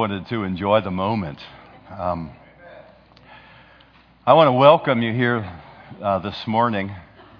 [0.00, 1.38] wanted to enjoy the moment.
[1.90, 2.30] Um,
[4.24, 5.60] I want to welcome you here
[6.00, 6.90] uh, this morning,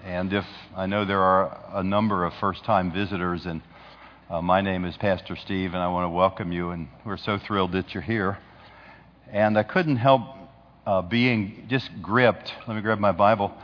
[0.05, 0.45] and if
[0.77, 3.63] I know there are a number of first-time visitors, and
[4.29, 7.39] uh, my name is Pastor Steve, and I want to welcome you, and we're so
[7.39, 8.37] thrilled that you're here.
[9.33, 10.21] And I couldn't help
[10.85, 12.53] uh, being just gripped.
[12.69, 13.55] Let me grab my Bible.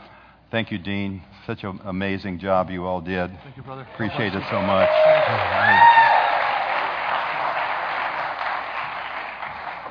[0.49, 1.21] Thank you, Dean.
[1.45, 3.29] Such an amazing job you all did.
[3.43, 3.87] Thank you, brother.
[3.93, 4.89] Appreciate it so much.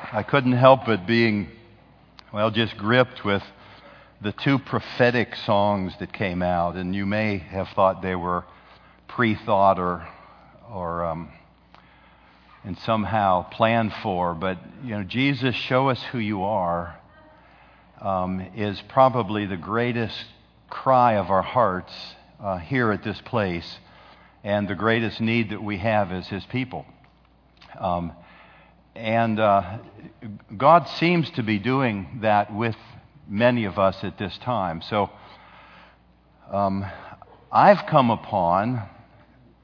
[0.09, 1.49] I couldn't help but being,
[2.31, 3.43] well, just gripped with
[4.21, 8.45] the two prophetic songs that came out, and you may have thought they were
[9.09, 10.07] pre-thought or,
[10.71, 11.29] or, um,
[12.63, 14.33] and somehow planned for.
[14.33, 16.97] But you know, Jesus, show us who you are,
[17.99, 20.23] um, is probably the greatest
[20.69, 21.91] cry of our hearts
[22.41, 23.77] uh, here at this place,
[24.41, 26.85] and the greatest need that we have as His people.
[27.77, 28.13] Um,
[28.97, 29.77] and uh,
[30.55, 32.75] God seems to be doing that with
[33.27, 34.81] many of us at this time.
[34.81, 35.09] So
[36.51, 36.85] um,
[37.51, 38.81] I've come upon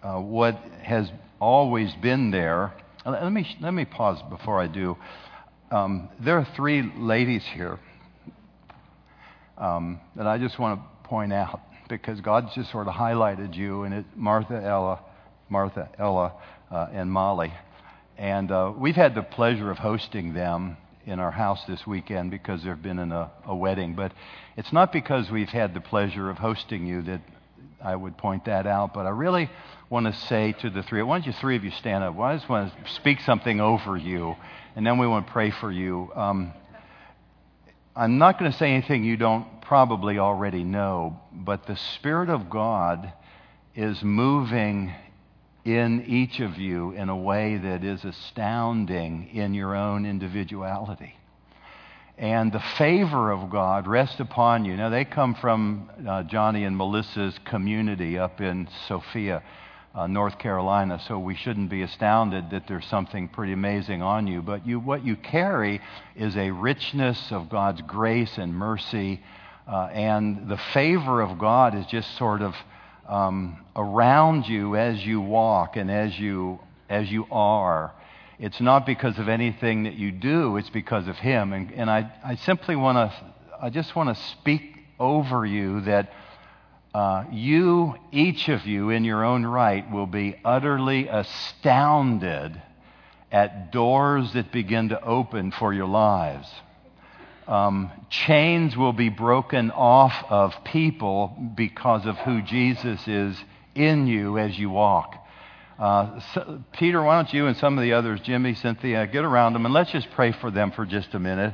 [0.04, 2.74] uh, what has always been there.
[3.06, 4.98] Let me, let me pause before I do.
[5.72, 7.80] Um, there are three ladies here
[9.58, 13.84] um, that I just want to point out because God just sort of highlighted you
[13.84, 15.00] and it Martha, Ella,
[15.50, 16.34] Martha, Ella,
[16.72, 17.54] uh, and Molly.
[18.18, 22.64] And uh, we've had the pleasure of hosting them in our house this weekend because
[22.64, 23.96] they've been in a, a, wedding.
[23.96, 24.14] But
[24.56, 27.22] it's not because we've had the pleasure of hosting you that
[27.84, 28.94] I would point that out.
[28.94, 29.50] But I really
[29.90, 32.16] want to say to the three, why don't you three of you stand up?
[32.16, 34.36] Well, I just want to speak something over you,
[34.76, 36.10] and then we want to pray for you.
[36.16, 36.54] Um,
[37.96, 42.50] I'm not going to say anything you don't probably already know, but the Spirit of
[42.50, 43.12] God
[43.76, 44.94] is moving
[45.66, 51.16] in each of you in a way that is astounding in your own individuality.
[52.18, 54.76] And the favor of God rests upon you.
[54.76, 59.42] Now, they come from uh, Johnny and Melissa's community up in Sophia,
[59.96, 64.42] uh, North Carolina, so we shouldn't be astounded that there's something pretty amazing on you.
[64.42, 65.82] But you, what you carry
[66.16, 69.22] is a richness of God's grace and mercy,
[69.68, 72.54] uh, and the favor of God is just sort of
[73.08, 76.60] um, around you as you walk and as you,
[76.90, 77.94] as you are.
[78.40, 81.54] It's not because of anything that you do, it's because of Him.
[81.54, 86.12] And, and I, I simply want to, I just want to speak over you that
[86.94, 92.62] uh, you, each of you in your own right, will be utterly astounded
[93.32, 96.48] at doors that begin to open for your lives
[97.48, 103.38] um, chains will be broken off of people because of who Jesus is
[103.76, 105.16] in you as you walk.
[105.78, 109.54] Uh, so, Peter, why don't you and some of the others, Jimmy, Cynthia, get around
[109.54, 111.54] them and let's just pray for them for just a minute.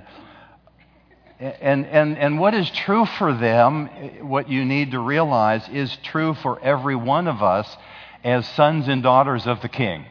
[1.40, 3.88] And, and, and what is true for them,
[4.28, 7.78] what you need to realize, is true for every one of us
[8.26, 10.06] as sons and daughters of the King.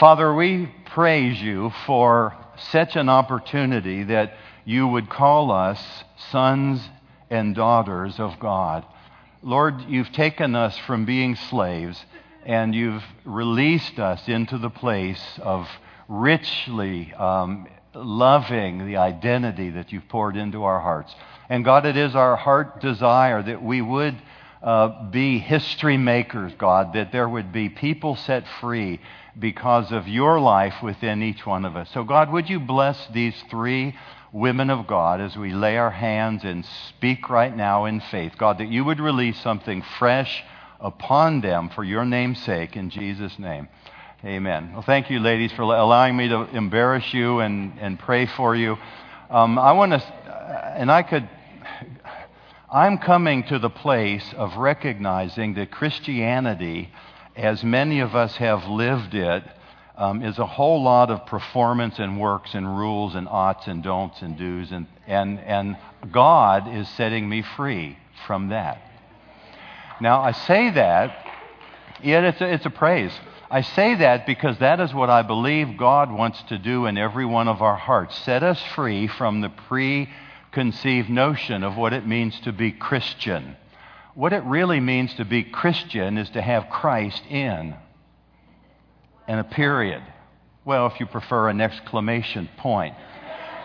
[0.00, 2.34] Father, we praise you for
[2.70, 4.34] such an opportunity that
[4.64, 6.80] you would call us sons
[7.30, 8.84] and daughters of God.
[9.42, 12.04] Lord, you've taken us from being slaves
[12.44, 15.68] and you've released us into the place of
[16.08, 21.14] richly um, loving the identity that you've poured into our hearts.
[21.48, 24.16] And God, it is our heart desire that we would
[24.62, 29.00] uh, be history makers, God, that there would be people set free
[29.38, 31.90] because of your life within each one of us.
[31.92, 33.94] So, God, would you bless these three
[34.32, 38.32] women of God as we lay our hands and speak right now in faith.
[38.38, 40.42] God, that you would release something fresh
[40.80, 43.68] upon them for your name's sake in Jesus' name.
[44.24, 44.70] Amen.
[44.72, 48.78] Well, thank you, ladies, for allowing me to embarrass you and, and pray for you.
[49.28, 49.98] Um, I want to,
[50.76, 51.28] and I could,
[52.72, 56.90] I'm coming to the place of recognizing that Christianity,
[57.36, 59.42] as many of us have lived it,
[60.02, 64.20] um, is a whole lot of performance and works and rules and oughts and don'ts
[64.20, 64.72] and do's.
[64.72, 65.76] And, and, and
[66.10, 67.96] God is setting me free
[68.26, 68.82] from that.
[70.00, 71.24] Now, I say that,
[72.02, 73.12] yet it's a, it's a praise.
[73.48, 77.24] I say that because that is what I believe God wants to do in every
[77.24, 82.40] one of our hearts set us free from the preconceived notion of what it means
[82.40, 83.56] to be Christian.
[84.14, 87.76] What it really means to be Christian is to have Christ in
[89.26, 90.02] and a period.
[90.64, 92.94] Well, if you prefer, an exclamation point.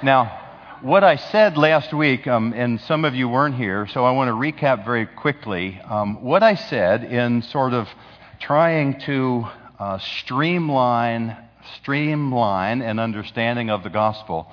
[0.03, 0.43] Now,
[0.81, 4.29] what I said last week, um, and some of you weren't here, so I want
[4.29, 5.79] to recap very quickly.
[5.83, 7.87] Um, what I said in sort of
[8.39, 9.47] trying to
[9.79, 11.35] uh, streamline
[11.75, 14.49] streamline an understanding of the gospel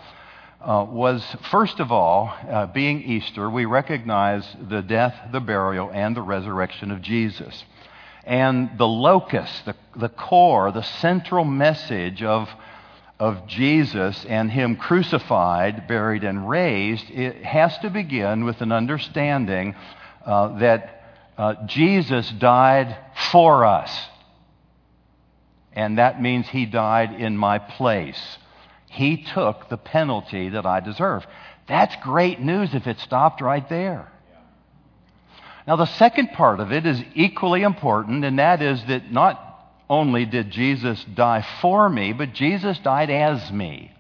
[0.61, 6.17] uh, was, first of all, uh, being Easter, we recognize the death, the burial, and
[6.17, 7.65] the resurrection of Jesus.
[8.27, 12.49] And the locus, the, the core, the central message of,
[13.19, 19.75] of Jesus and Him crucified, buried, and raised, it has to begin with an understanding
[20.25, 21.03] uh, that
[21.37, 22.97] uh, Jesus died
[23.31, 23.91] for us.
[25.73, 28.39] And that means He died in my place.
[28.89, 31.27] He took the penalty that I deserve.
[31.67, 34.11] That's great news if it stopped right there.
[35.67, 39.41] Now, the second part of it is equally important, and that is that not
[39.89, 43.91] only did Jesus die for me, but Jesus died as me.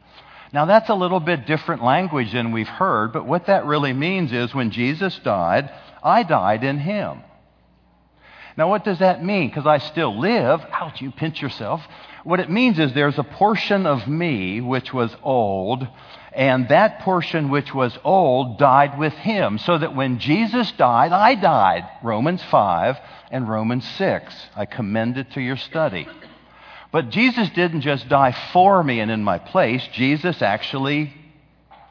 [0.52, 4.32] Now, that's a little bit different language than we've heard, but what that really means
[4.32, 5.70] is when Jesus died,
[6.02, 7.22] I died in him.
[8.56, 9.48] Now, what does that mean?
[9.48, 10.64] Because I still live.
[10.70, 11.82] Ouch, you pinch yourself.
[12.22, 15.88] What it means is there's a portion of me which was old,
[16.34, 21.34] and that portion which was old died with him, so that when Jesus died, I
[21.36, 21.88] died.
[22.02, 22.98] Romans 5
[23.30, 24.34] and Romans 6.
[24.56, 26.08] I commend it to your study.
[26.90, 31.12] But Jesus didn't just die for me and in my place, Jesus actually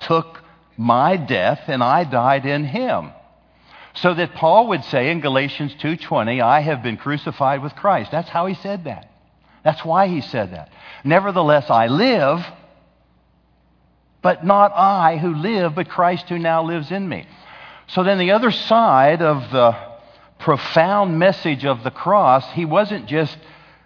[0.01, 0.41] took
[0.77, 3.11] my death and I died in him.
[3.95, 8.11] So that Paul would say in Galatians 2:20, I have been crucified with Christ.
[8.11, 9.09] That's how he said that.
[9.63, 10.69] That's why he said that.
[11.03, 12.45] Nevertheless, I live,
[14.23, 17.27] but not I who live, but Christ who now lives in me.
[17.87, 19.77] So then, the other side of the
[20.39, 23.37] profound message of the cross, he wasn't just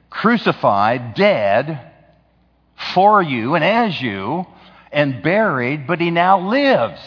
[0.10, 1.92] crucified, dead
[2.94, 4.46] for you and as you,
[4.92, 7.02] and buried, but he now lives.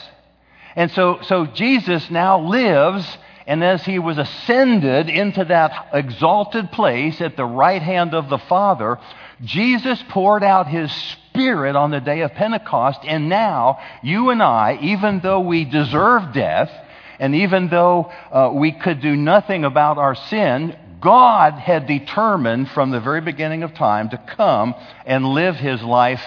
[0.77, 3.07] And so, so Jesus now lives
[3.47, 8.39] and as he was ascended into that exalted place at the right hand of the
[8.39, 8.99] Father,
[9.43, 10.93] Jesus poured out his
[11.41, 13.01] Spirit on the day of Pentecost.
[13.07, 16.71] And now, you and I, even though we deserve death,
[17.19, 22.91] and even though uh, we could do nothing about our sin, God had determined from
[22.91, 24.75] the very beginning of time to come
[25.07, 26.23] and live his life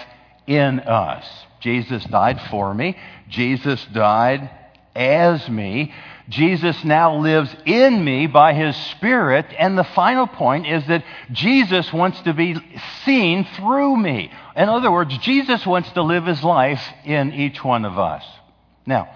[0.48, 1.24] in us.
[1.60, 2.96] Jesus died for me.
[3.28, 4.50] Jesus died
[4.94, 5.92] as me.
[6.28, 9.46] Jesus now lives in me by his Spirit.
[9.58, 12.56] And the final point is that Jesus wants to be
[13.04, 14.30] seen through me.
[14.56, 18.24] In other words, Jesus wants to live his life in each one of us.
[18.86, 19.08] Now,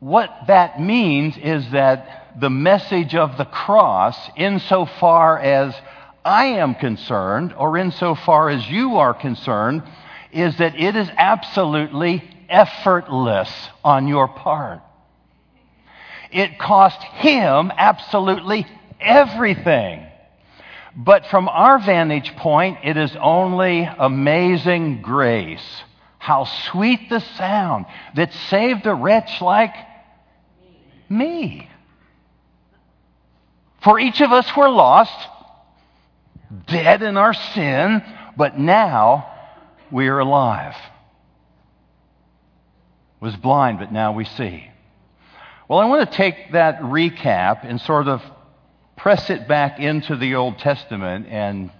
[0.00, 5.74] what that means is that the message of the cross, insofar as
[6.24, 9.82] I am concerned, or insofar as you are concerned,
[10.32, 13.50] is that it is absolutely effortless
[13.84, 14.80] on your part.
[16.30, 18.66] It cost him absolutely
[19.00, 20.06] everything.
[20.96, 25.82] But from our vantage point, it is only amazing grace.
[26.18, 27.86] How sweet the sound
[28.16, 29.74] that saved a wretch like
[31.08, 31.70] me.
[33.82, 35.28] For each of us were lost,
[36.66, 38.02] dead in our sin,
[38.36, 39.30] but now
[39.90, 40.74] we are alive.
[43.20, 44.68] Was blind, but now we see.
[45.68, 48.22] Well, I want to take that recap and sort of
[48.96, 51.70] press it back into the Old Testament and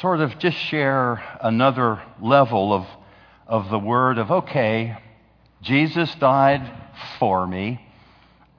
[0.00, 2.86] sort of just share another level of,
[3.46, 4.98] of the word of, okay,
[5.62, 6.70] Jesus died
[7.18, 7.80] for me.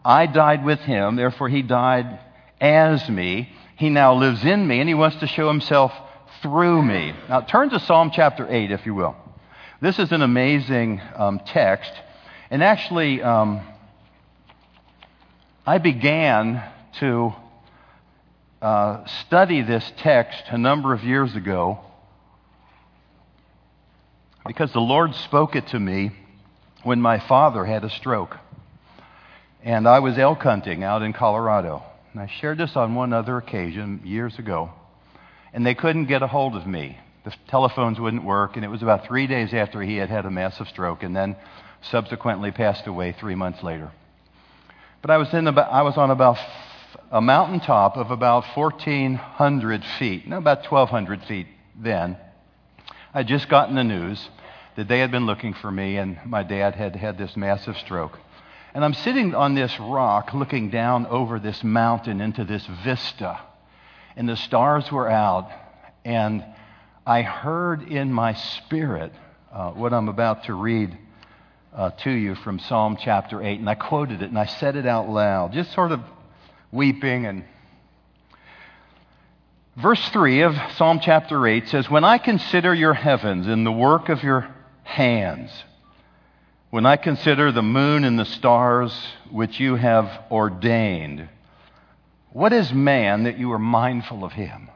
[0.03, 2.19] I died with him, therefore he died
[2.61, 3.49] as me.
[3.75, 5.91] He now lives in me, and he wants to show himself
[6.41, 7.13] through me.
[7.29, 9.15] Now, turn to Psalm chapter 8, if you will.
[9.79, 11.91] This is an amazing um, text.
[12.49, 13.61] And actually, um,
[15.67, 16.63] I began
[16.99, 17.31] to
[18.59, 21.77] uh, study this text a number of years ago
[24.47, 26.09] because the Lord spoke it to me
[26.81, 28.35] when my father had a stroke.
[29.61, 31.83] And I was elk hunting out in Colorado.
[32.13, 34.71] And I shared this on one other occasion years ago.
[35.53, 36.97] And they couldn't get a hold of me.
[37.27, 38.55] The telephones wouldn't work.
[38.55, 41.35] And it was about three days after he had had a massive stroke and then
[41.81, 43.91] subsequently passed away three months later.
[45.01, 46.37] But I was, in about, I was on about
[47.11, 52.15] a mountaintop of about 1,400 feet, no, about 1,200 feet then.
[53.13, 54.29] I'd just gotten the news
[54.77, 58.17] that they had been looking for me, and my dad had had this massive stroke.
[58.73, 63.37] And I'm sitting on this rock looking down over this mountain into this vista,
[64.15, 65.51] and the stars were out,
[66.05, 66.45] and
[67.07, 69.13] I heard in my spirit
[69.53, 70.97] uh, what I'm about to read
[71.73, 74.85] uh, to you from Psalm chapter 8, and I quoted it and I said it
[74.85, 76.01] out loud, just sort of
[76.69, 77.45] weeping and
[79.77, 84.09] Verse 3 of Psalm chapter 8 says, When I consider your heavens and the work
[84.09, 85.51] of your hands,
[86.71, 88.91] when I consider the moon and the stars
[89.31, 91.29] which you have ordained,
[92.31, 94.67] what is man that you are mindful of him?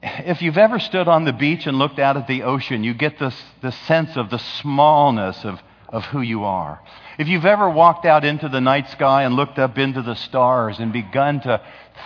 [0.00, 3.18] If you've ever stood on the beach and looked out at the ocean, you get
[3.18, 6.80] this, this sense of the smallness of, of who you are.
[7.18, 10.78] If you've ever walked out into the night sky and looked up into the stars
[10.78, 11.60] and begun to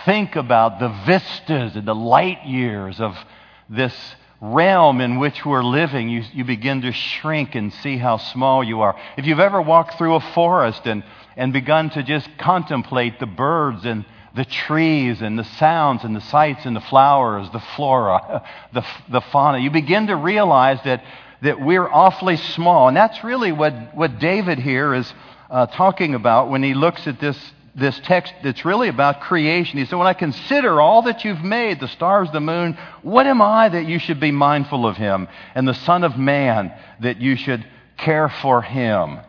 [0.05, 3.15] think about the vistas and the light years of
[3.69, 3.93] this
[4.41, 8.81] realm in which we're living, you, you begin to shrink and see how small you
[8.81, 8.99] are.
[9.17, 11.03] If you've ever walked through a forest and,
[11.37, 14.03] and begun to just contemplate the birds and
[14.35, 19.21] the trees and the sounds and the sights and the flowers, the flora, the, the
[19.21, 21.03] fauna, you begin to realize that
[21.43, 22.87] that we're awfully small.
[22.87, 25.13] And that's really what, what David here is
[25.49, 27.37] uh, talking about when he looks at this,
[27.75, 29.77] this text that's really about creation.
[29.77, 33.41] He said, When I consider all that you've made, the stars, the moon, what am
[33.41, 35.27] I that you should be mindful of him?
[35.53, 37.65] And the Son of Man that you should
[37.97, 39.19] care for him.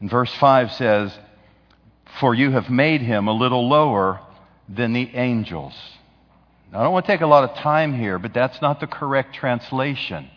[0.00, 1.18] And verse 5 says,
[2.20, 4.20] For you have made him a little lower
[4.72, 5.74] than the angels.
[6.72, 8.86] Now, I don't want to take a lot of time here, but that's not the
[8.86, 10.30] correct translation.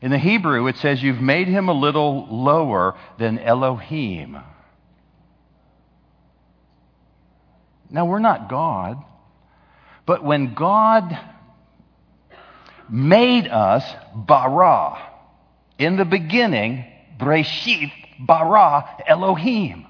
[0.00, 4.38] In the Hebrew, it says, You've made him a little lower than Elohim.
[7.90, 9.04] Now, we're not God,
[10.06, 11.16] but when God
[12.88, 14.98] made us, bara,
[15.78, 16.86] in the beginning,
[17.18, 19.86] Breshith, bara, Elohim.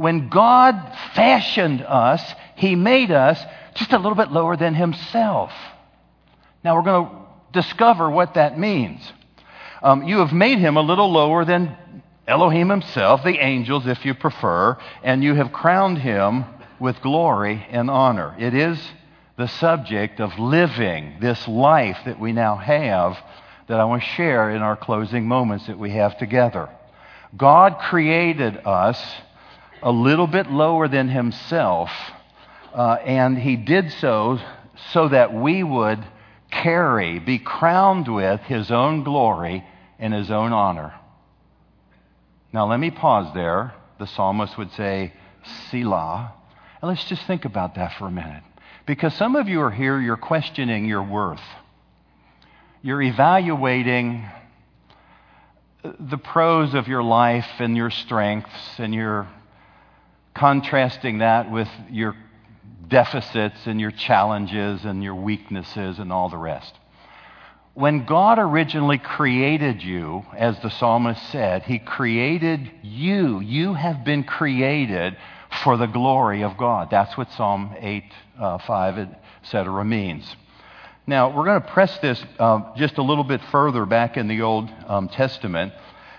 [0.00, 2.22] When God fashioned us,
[2.56, 3.38] He made us
[3.74, 5.52] just a little bit lower than Himself.
[6.64, 7.16] Now, we're going to
[7.52, 9.02] discover what that means.
[9.82, 11.76] Um, you have made him a little lower than
[12.26, 16.46] Elohim himself, the angels, if you prefer, and you have crowned him
[16.78, 18.34] with glory and honor.
[18.38, 18.78] It is
[19.36, 23.18] the subject of living this life that we now have
[23.68, 26.70] that I want to share in our closing moments that we have together.
[27.36, 28.98] God created us
[29.82, 31.90] a little bit lower than himself,
[32.74, 34.38] uh, and he did so
[34.92, 36.04] so that we would
[36.50, 39.64] carry, be crowned with his own glory
[39.98, 40.94] and his own honor.
[42.52, 43.74] Now, let me pause there.
[43.98, 45.12] The psalmist would say,
[45.70, 46.32] Selah.
[46.80, 48.42] And let's just think about that for a minute.
[48.86, 51.42] Because some of you are here, you're questioning your worth.
[52.82, 54.26] You're evaluating
[55.82, 59.28] the pros of your life and your strengths, and you're
[60.34, 62.16] contrasting that with your
[62.88, 66.74] deficits and your challenges and your weaknesses and all the rest.
[67.74, 73.40] When God originally created you, as the psalmist said, He created you.
[73.40, 75.16] You have been created
[75.62, 76.88] for the glory of God.
[76.90, 78.04] That's what Psalm 8,
[78.38, 79.08] uh, 5,
[79.42, 79.84] etc.
[79.84, 80.36] means.
[81.06, 84.42] Now, we're going to press this uh, just a little bit further back in the
[84.42, 85.72] Old um, Testament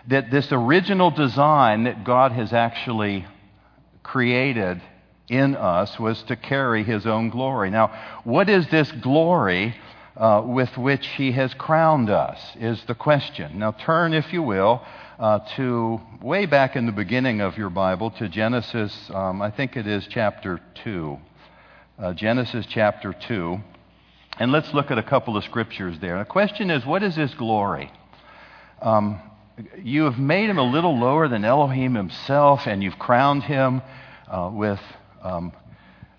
[0.08, 3.26] that this original design that God has actually
[4.04, 4.82] created
[5.28, 7.70] in us was to carry his own glory.
[7.70, 9.76] Now, what is this glory
[10.18, 13.58] uh, with which he has crowned us, is the question.
[13.60, 14.82] Now, turn, if you will,
[15.18, 19.78] uh, to way back in the beginning of your Bible to Genesis, um, I think
[19.78, 21.18] it is chapter 2.
[21.98, 23.58] Uh, Genesis chapter 2.
[24.38, 26.18] And let's look at a couple of scriptures there.
[26.20, 27.92] The question is, what is this glory?
[28.82, 29.22] Um,
[29.84, 33.82] you have made him a little lower than Elohim himself, and you've crowned him
[34.28, 34.80] uh, with,
[35.22, 35.52] um,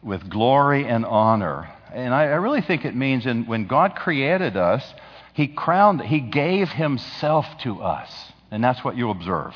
[0.02, 1.68] with glory and honor.
[1.92, 4.84] And I, I really think it means in, when God created us,
[5.34, 8.10] He crowned, He gave Himself to us.
[8.50, 9.54] And that's what you observe.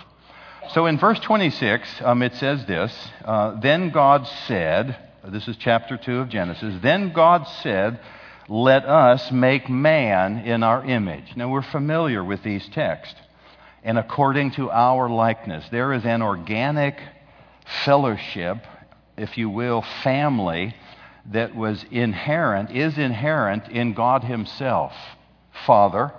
[0.72, 2.92] So in verse 26, um, it says this
[3.24, 4.96] uh, Then God said,
[5.28, 8.00] this is chapter 2 of Genesis, then God said,
[8.48, 11.36] Let us make man in our image.
[11.36, 13.20] Now we're familiar with these texts
[13.86, 15.64] and according to our likeness.
[15.70, 16.98] There is an organic
[17.84, 18.58] fellowship,
[19.16, 20.74] if you will, family
[21.30, 24.92] that was inherent, is inherent in God Himself.
[25.64, 26.12] Father,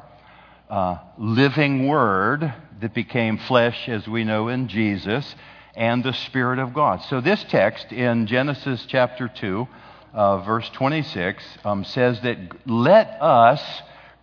[0.70, 5.36] uh, living Word that became flesh, as we know in Jesus,
[5.76, 7.02] and the Spirit of God.
[7.10, 9.68] So, this text in Genesis chapter 2,
[10.14, 13.62] uh, verse 26, um, says that let us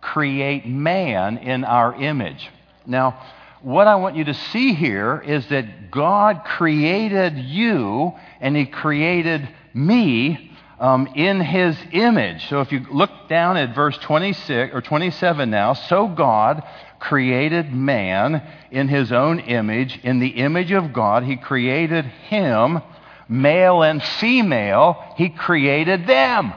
[0.01, 2.49] create man in our image.
[2.87, 3.19] Now,
[3.65, 9.49] what I want you to see here is that God created you and He created
[9.73, 12.47] me um, in his image.
[12.49, 16.63] So if you look down at verse 26 or 27 now, so God
[16.99, 19.99] created man in his own image.
[20.03, 22.81] In the image of God, he created him,
[23.29, 26.53] male and female, he created them.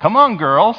[0.00, 0.76] Come on, girls.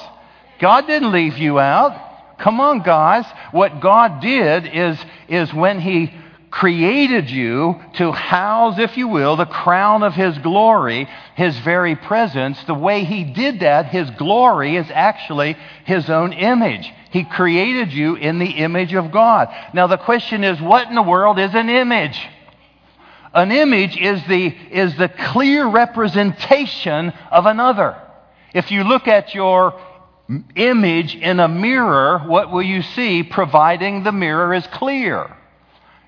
[0.59, 2.10] God didn't leave you out.
[2.41, 3.25] Come on, guys.
[3.51, 4.97] What God did is,
[5.29, 6.11] is when He
[6.49, 12.61] created you to house, if you will, the crown of His glory, His very presence,
[12.63, 15.55] the way He did that, His glory is actually
[15.85, 16.91] His own image.
[17.11, 19.49] He created you in the image of God.
[19.75, 22.19] Now, the question is what in the world is an image?
[23.35, 27.95] An image is the, is the clear representation of another.
[28.53, 29.79] If you look at your
[30.55, 35.35] image in a mirror, what will you see, providing the mirror is clear?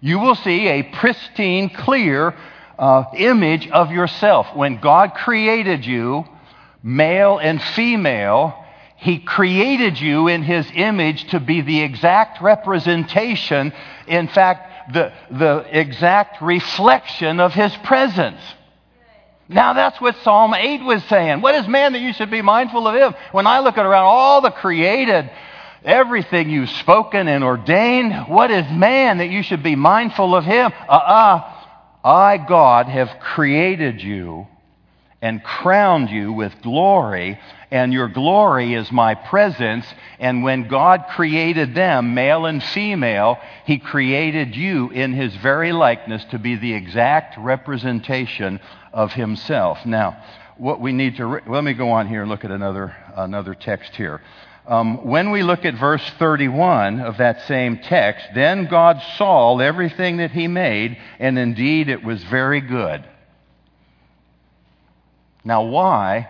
[0.01, 2.35] You will see a pristine, clear
[2.77, 4.55] uh, image of yourself.
[4.55, 6.25] When God created you,
[6.81, 8.65] male and female,
[8.97, 13.73] He created you in His image to be the exact representation,
[14.07, 18.41] in fact, the, the exact reflection of His presence.
[19.53, 21.41] Now that's what Psalm 8 was saying.
[21.41, 23.13] What is man that you should be mindful of him?
[23.31, 25.29] When I look around all the created,
[25.83, 30.71] everything you've spoken and ordained, what is man that you should be mindful of him?
[30.87, 31.37] Uh uh-uh.
[31.37, 31.59] uh.
[32.05, 34.47] I, God, have created you
[35.23, 37.39] and crowned you with glory,
[37.71, 39.85] and your glory is my presence.
[40.19, 46.25] And when God created them, male and female, He created you in His very likeness
[46.31, 48.59] to be the exact representation
[48.91, 49.85] of Himself.
[49.85, 50.21] Now,
[50.57, 53.55] what we need to, re- let me go on here and look at another, another
[53.55, 54.19] text here.
[54.67, 60.17] Um, when we look at verse 31 of that same text, then God saw everything
[60.17, 63.05] that He made, and indeed it was very good.
[65.43, 66.29] Now, why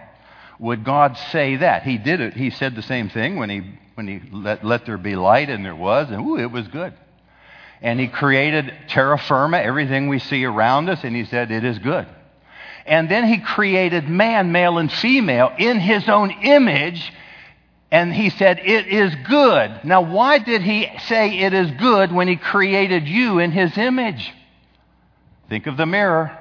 [0.59, 1.83] would God say that?
[1.83, 2.33] He did it.
[2.33, 3.61] He said the same thing when he,
[3.95, 6.93] when he let, let there be light, and there was, and ooh, it was good.
[7.81, 11.79] And he created terra firma, everything we see around us, and he said, it is
[11.79, 12.07] good.
[12.85, 17.13] And then he created man, male and female, in his own image,
[17.93, 19.85] and he said, It is good.
[19.85, 24.33] Now, why did he say it is good when he created you in his image?
[25.47, 26.37] Think of the mirror.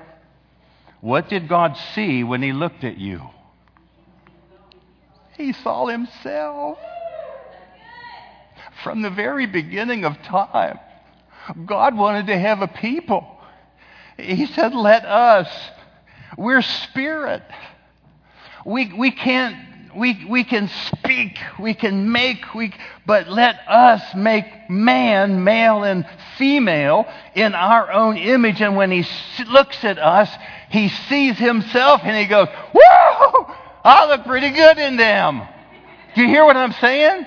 [1.03, 3.23] What did God see when He looked at you?
[5.37, 6.79] He saw Himself.
[8.85, 10.79] From the very beginning of time,
[11.67, 13.27] God wanted to have a people.
[14.17, 15.49] He said, Let us.
[16.39, 17.43] We're spirit.
[18.65, 19.57] We, we can't
[19.97, 22.73] we, we can speak, we can make, we,
[23.07, 26.07] but let us make man, male and
[26.39, 28.61] female, in our own image.
[28.63, 29.07] And when he
[29.47, 30.31] looks at us,
[30.71, 35.43] he sees himself and he goes, Whoa, I look pretty good in them.
[36.15, 37.27] Do you hear what I'm saying?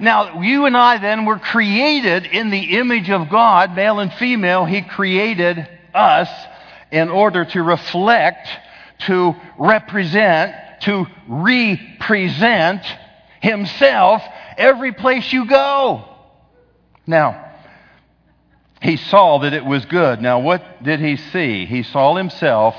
[0.00, 4.64] Now, you and I then were created in the image of God, male and female.
[4.64, 6.28] He created us
[6.90, 8.48] in order to reflect,
[9.06, 12.84] to represent, to represent
[13.40, 14.22] himself
[14.56, 16.04] every place you go.
[17.06, 17.50] Now,
[18.80, 20.20] he saw that it was good.
[20.20, 21.66] Now, what did he see?
[21.66, 22.74] He saw himself,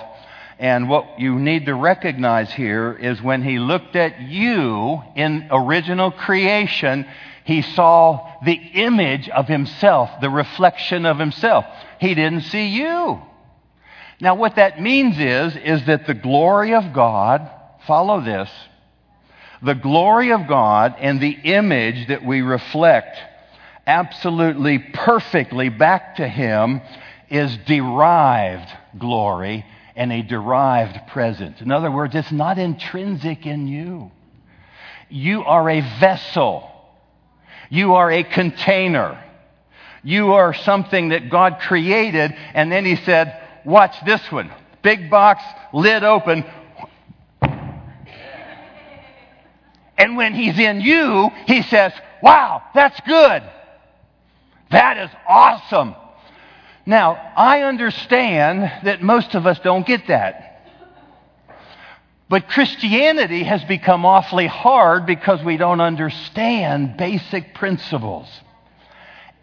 [0.60, 6.12] and what you need to recognize here is when he looked at you in original
[6.12, 7.06] creation,
[7.46, 11.66] he saw the image of himself, the reflection of himself.
[12.00, 13.22] He didn't see you.
[14.20, 17.50] Now, what that means is, is that the glory of God
[17.88, 18.50] Follow this.
[19.62, 23.18] The glory of God and the image that we reflect
[23.88, 26.82] absolutely perfectly back to Him
[27.30, 29.66] is derived glory
[29.96, 31.62] and a derived present.
[31.62, 34.12] In other words, it's not intrinsic in you.
[35.10, 36.70] You are a vessel.
[37.70, 39.24] You are a container.
[40.04, 44.52] You are something that God created, and then He said, Watch this one.
[44.82, 45.42] Big box,
[45.72, 46.44] lid open.
[49.98, 53.44] And when he's in you, he says, Wow, that's good.
[54.72, 55.96] That is awesome.
[56.86, 60.54] Now, I understand that most of us don't get that.
[62.30, 68.28] But Christianity has become awfully hard because we don't understand basic principles.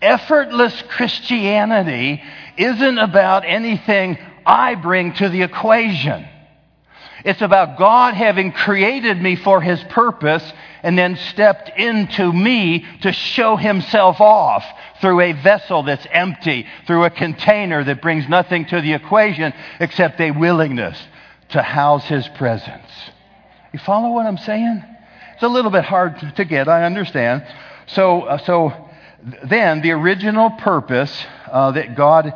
[0.03, 2.23] Effortless Christianity
[2.57, 6.27] isn't about anything I bring to the equation.
[7.25, 10.45] It's about God having created me for His purpose
[10.83, 14.65] and then stepped into me to show Himself off
[15.01, 20.21] through a vessel that's empty, through a container that brings nothing to the equation except
[20.21, 20.99] a willingness
[21.51, 22.91] to house His presence.
[23.73, 24.85] You follow what I'm saying?
[25.35, 27.47] It's a little bit hard to get, I understand.
[27.87, 28.91] So, uh, so
[29.45, 32.33] then the original purpose uh, that God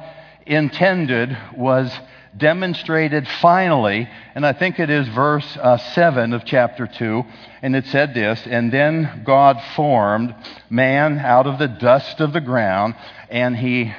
[0.46, 1.92] intended was
[2.36, 7.22] demonstrated finally, and I think it is verse uh, 7 of chapter 2,
[7.62, 10.34] and it said this And then God formed
[10.68, 12.94] man out of the dust of the ground,
[13.30, 13.92] and he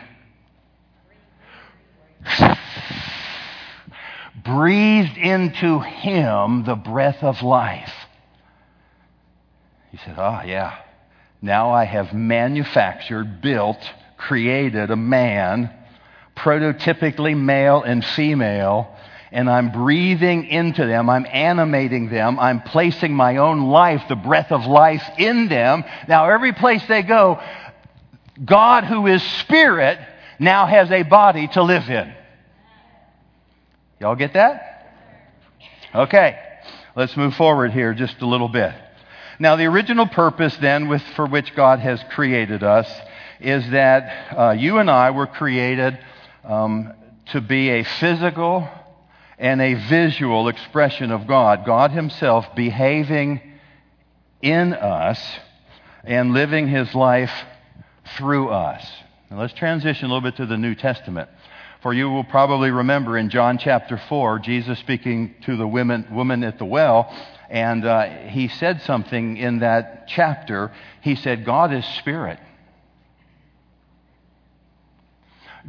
[4.43, 7.93] breathed into him the breath of life.
[9.91, 10.77] He said, Ah, oh, yeah.
[11.41, 13.77] Now I have manufactured, built,
[14.17, 15.71] created a man,
[16.35, 18.95] prototypically male and female,
[19.31, 21.09] and I'm breathing into them.
[21.09, 22.39] I'm animating them.
[22.39, 25.83] I'm placing my own life, the breath of life, in them.
[26.07, 27.41] Now, every place they go,
[28.43, 29.99] God, who is spirit,
[30.39, 32.13] now has a body to live in.
[33.99, 34.71] Y'all get that?
[35.93, 36.37] Okay,
[36.95, 38.73] let's move forward here just a little bit.
[39.39, 42.89] Now, the original purpose then with, for which God has created us
[43.39, 45.97] is that uh, you and I were created
[46.45, 46.93] um,
[47.31, 48.67] to be a physical
[49.37, 51.65] and a visual expression of God.
[51.65, 53.41] God Himself behaving
[54.41, 55.19] in us
[56.03, 57.33] and living His life
[58.17, 58.85] through us.
[59.29, 61.29] Now, let's transition a little bit to the New Testament.
[61.81, 66.43] For you will probably remember in John chapter 4, Jesus speaking to the women, woman
[66.43, 67.13] at the well,
[67.49, 70.71] and uh, he said something in that chapter.
[71.01, 72.39] He said, God is spirit.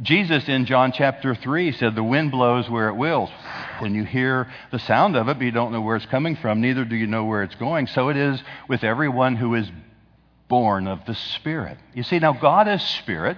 [0.01, 3.29] Jesus in John chapter 3 said, The wind blows where it wills.
[3.81, 6.61] And you hear the sound of it, but you don't know where it's coming from,
[6.61, 7.87] neither do you know where it's going.
[7.87, 9.69] So it is with everyone who is
[10.47, 11.77] born of the Spirit.
[11.93, 13.37] You see, now God is Spirit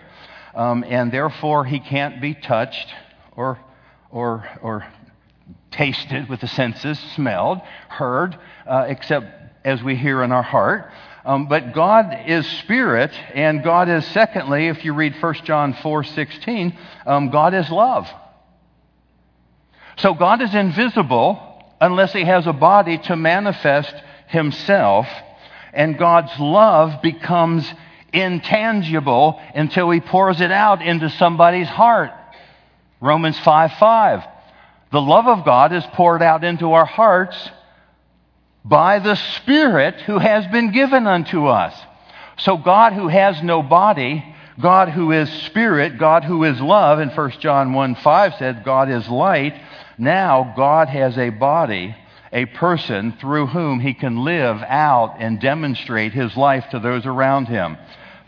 [0.54, 2.94] um, and therefore he can't be touched
[3.36, 3.60] or,
[4.12, 4.86] or, or
[5.72, 9.28] tasted with the senses, smelled, heard, uh, except
[9.64, 10.92] as we hear in our heart.
[11.26, 16.04] Um, but God is spirit, and God is, secondly, if you read 1 John 4
[16.04, 18.08] 16, um, God is love.
[19.98, 21.46] So God is invisible
[21.82, 23.94] unless he has a body to manifest
[24.28, 25.08] himself,
[25.74, 27.70] and God's love becomes
[28.14, 32.12] intangible until he pours it out into somebody's heart.
[33.02, 34.24] Romans 5 5.
[34.92, 37.50] The love of God is poured out into our hearts
[38.64, 41.74] by the Spirit who has been given unto us.
[42.38, 44.24] So, God who has no body,
[44.60, 48.90] God who is Spirit, God who is love, in 1 John 1 5 said, God
[48.90, 49.60] is light.
[49.98, 51.96] Now, God has a body,
[52.32, 57.48] a person through whom he can live out and demonstrate his life to those around
[57.48, 57.78] him.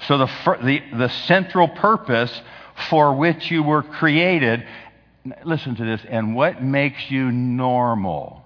[0.07, 0.29] So, the,
[0.63, 2.41] the, the central purpose
[2.89, 4.65] for which you were created,
[5.45, 8.43] listen to this, and what makes you normal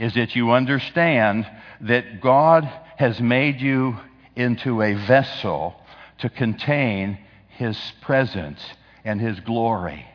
[0.00, 1.46] is that you understand
[1.82, 2.64] that God
[2.96, 3.98] has made you
[4.34, 5.74] into a vessel
[6.18, 7.18] to contain
[7.50, 8.60] His presence
[9.04, 10.06] and His glory.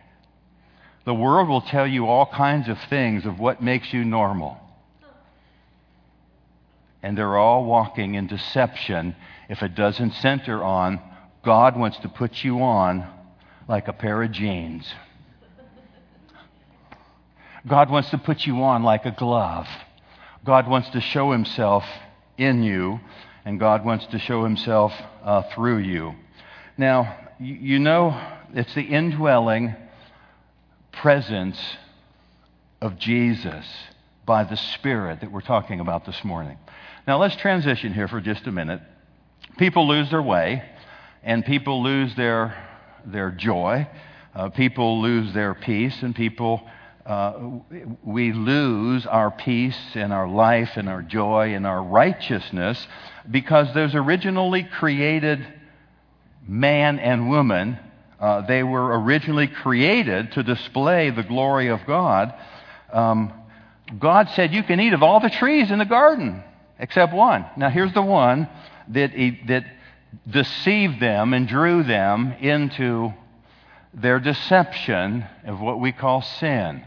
[1.05, 4.57] The world will tell you all kinds of things of what makes you normal.
[7.03, 9.15] And they're all walking in deception
[9.49, 10.99] if it doesn't center on
[11.43, 13.07] God wants to put you on
[13.67, 14.91] like a pair of jeans.
[17.67, 19.67] God wants to put you on like a glove.
[20.45, 21.84] God wants to show himself
[22.38, 22.99] in you,
[23.43, 26.13] and God wants to show himself uh, through you.
[26.78, 28.19] Now, you know,
[28.54, 29.75] it's the indwelling
[30.91, 31.60] presence
[32.82, 33.65] of Jesus
[34.25, 36.58] by the Spirit that we're talking about this morning.
[37.08, 38.82] Now, let's transition here for just a minute
[39.58, 40.63] people lose their way,
[41.23, 42.56] and people lose their,
[43.06, 43.88] their joy.
[44.34, 46.62] Uh, people lose their peace, and people,
[48.03, 52.87] we lose our peace and our life and our joy and our righteousness
[53.29, 55.45] because those originally created
[56.47, 57.77] man and woman,
[58.19, 62.33] uh, they were originally created to display the glory of God.
[62.91, 63.33] Um,
[63.99, 66.43] God said, You can eat of all the trees in the garden
[66.79, 67.45] except one.
[67.55, 68.49] Now, here's the one
[68.89, 69.11] that,
[69.47, 69.65] that
[70.27, 73.13] deceived them and drew them into
[73.93, 76.83] their deception of what we call sin,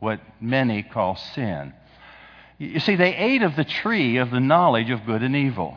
[0.00, 1.72] what many call sin.
[2.58, 5.76] You see, they ate of the tree of the knowledge of good and evil.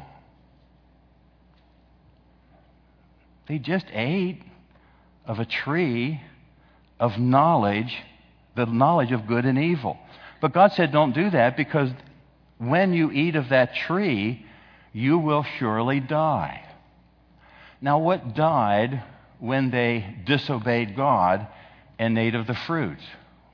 [3.47, 4.41] They just ate
[5.25, 6.21] of a tree
[6.99, 7.95] of knowledge,
[8.55, 9.97] the knowledge of good and evil.
[10.39, 11.89] But God said, don't do that because
[12.57, 14.45] when you eat of that tree,
[14.93, 16.63] you will surely die.
[17.79, 19.03] Now, what died
[19.39, 21.47] when they disobeyed God
[21.97, 22.99] and ate of the fruit?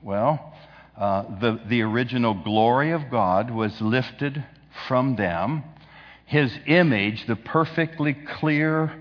[0.02, 0.54] Well,
[0.98, 4.44] uh, the, the original glory of God was lifted
[4.88, 5.62] from them.
[6.26, 8.92] His image, the perfectly clear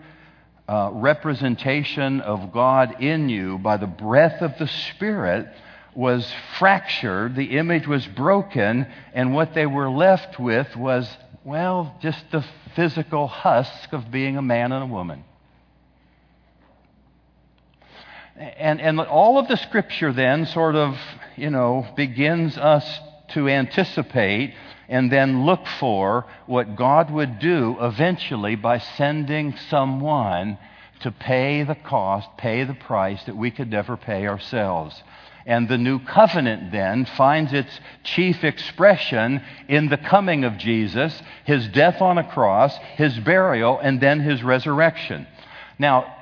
[0.70, 5.48] uh, representation of God in you by the breath of the Spirit
[5.96, 11.10] was fractured, the image was broken, and what they were left with was,
[11.44, 15.24] well, just the physical husk of being a man and a woman.
[18.36, 20.96] And, and all of the scripture then sort of,
[21.38, 24.54] you know, begins us to anticipate
[24.90, 30.58] and then look for what God would do eventually by sending someone
[31.02, 35.04] to pay the cost, pay the price that we could never pay ourselves.
[35.46, 41.68] And the new covenant then finds its chief expression in the coming of Jesus, his
[41.70, 45.28] death on a cross, his burial, and then his resurrection.
[45.80, 46.17] Now,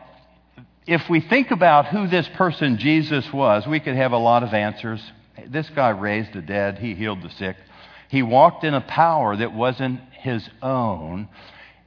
[0.87, 4.53] if we think about who this person Jesus was, we could have a lot of
[4.53, 5.01] answers.
[5.47, 7.57] This guy raised the dead, he healed the sick.
[8.09, 11.27] He walked in a power that wasn't his own.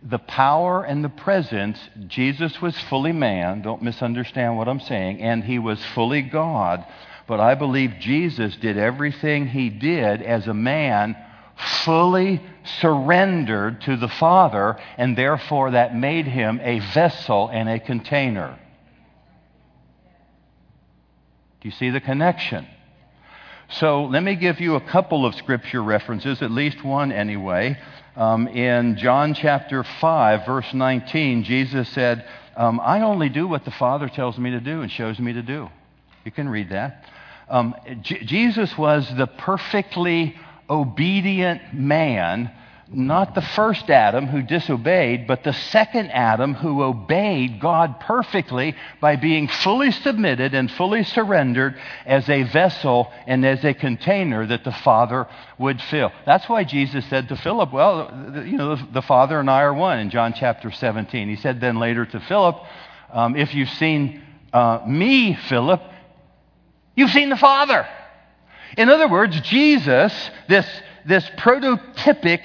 [0.03, 5.45] The power and the presence, Jesus was fully man, don't misunderstand what I'm saying, and
[5.45, 6.85] he was fully God.
[7.27, 11.17] But I believe Jesus did everything he did as a man
[11.85, 12.41] fully
[12.81, 18.59] surrendered to the Father, and therefore that made him a vessel and a container.
[21.58, 22.67] Do you see the connection?
[23.69, 27.79] So let me give you a couple of scripture references, at least one anyway.
[28.17, 32.27] Um, in John chapter 5, verse 19, Jesus said,
[32.57, 35.43] um, I only do what the Father tells me to do and shows me to
[35.43, 35.69] do.
[36.25, 37.05] You can read that.
[37.51, 40.37] Um, J- Jesus was the perfectly
[40.71, 42.51] obedient man
[42.91, 49.17] not the first Adam who disobeyed, but the second Adam who obeyed God perfectly by
[49.17, 54.73] being fully submitted and fully surrendered as a vessel and as a container that the
[54.73, 55.27] Father
[55.59, 56.11] would fill.
[56.25, 58.11] That's why Jesus said to Philip, Well,
[58.47, 61.29] you know, the Father and I are one in John chapter 17.
[61.29, 62.57] He said then later to Philip,
[63.13, 64.23] um, If you've seen
[64.53, 65.83] uh, me, Philip,
[66.97, 67.87] you've seen the Father.
[68.79, 70.67] In other words, Jesus, this,
[71.05, 72.41] this prototypic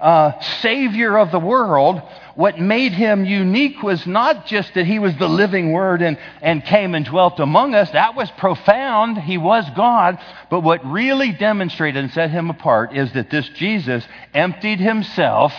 [0.00, 2.02] uh, Savior of the world,
[2.34, 6.64] what made him unique was not just that he was the living Word and, and
[6.64, 7.90] came and dwelt among us.
[7.92, 9.18] That was profound.
[9.18, 10.18] He was God.
[10.50, 15.52] But what really demonstrated and set him apart is that this Jesus emptied himself.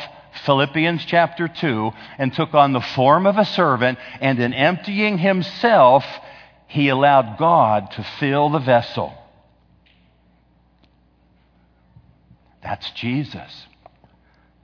[0.45, 6.05] Philippians chapter 2, and took on the form of a servant, and in emptying himself,
[6.67, 9.15] he allowed God to fill the vessel.
[12.61, 13.66] That's Jesus.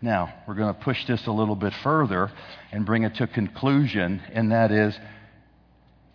[0.04, 2.30] Now, we're going to push this a little bit further
[2.74, 5.00] and bring it to conclusion, and that is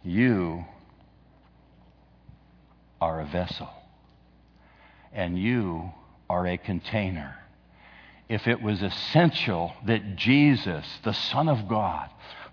[0.05, 0.67] you
[3.01, 3.71] are a vessel,
[5.11, 5.91] and you
[6.29, 7.35] are a container.
[8.29, 12.11] If it was essential that Jesus, the Son of God,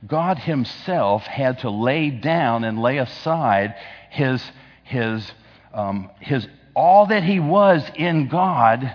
[0.07, 3.75] God Himself had to lay down and lay aside
[4.09, 4.41] His,
[4.85, 5.29] His,
[5.73, 8.89] um, His all that He was in God